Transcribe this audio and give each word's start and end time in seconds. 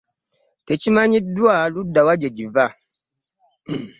Tekimanyiddwa 0.67 1.53
ludda 1.73 2.01
wa 2.07 2.13
gye 2.21 2.29
giva. 2.37 2.65